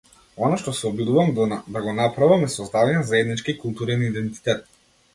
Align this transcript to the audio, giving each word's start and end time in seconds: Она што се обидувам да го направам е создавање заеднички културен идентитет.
Она 0.45 0.55
што 0.61 0.71
се 0.77 0.87
обидувам 0.89 1.29
да 1.75 1.83
го 1.87 1.95
направам 1.99 2.49
е 2.49 2.51
создавање 2.57 3.07
заеднички 3.13 3.59
културен 3.63 4.11
идентитет. 4.11 4.69